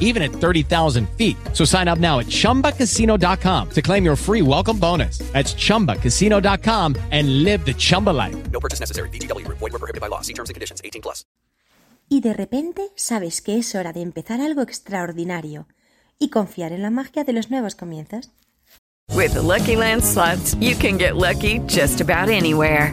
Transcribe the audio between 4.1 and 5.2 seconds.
free welcome bonus.